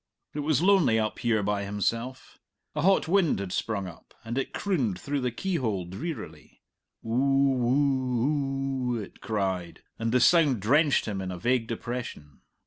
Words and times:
It 0.33 0.39
was 0.39 0.63
lonely 0.63 0.97
up 0.97 1.19
here 1.19 1.43
by 1.43 1.63
himself. 1.63 2.39
A 2.73 2.81
hot 2.81 3.07
wind 3.07 3.37
had 3.37 3.51
sprung 3.51 3.85
up, 3.85 4.15
and 4.25 4.35
it 4.35 4.51
crooned 4.51 4.99
through 4.99 5.21
the 5.21 5.29
keyhole 5.29 5.85
drearily; 5.85 6.63
"oo 7.05 7.09
woo 7.11 8.95
oo," 8.95 8.99
it 8.99 9.21
cried, 9.21 9.83
and 9.99 10.11
the 10.11 10.19
sound 10.19 10.59
drenched 10.59 11.05
him 11.05 11.21
in 11.21 11.31
a 11.31 11.37
vague 11.37 11.67
depression. 11.67 12.41